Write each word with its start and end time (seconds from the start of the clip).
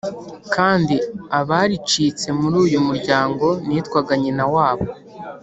Kandi 0.55 0.95
abaricitse 1.39 2.27
Muri 2.39 2.55
uyu 2.65 2.79
muryango 2.87 3.45
Nitwaga 3.65 4.13
nyina 4.21 4.45
wabo 4.53 4.87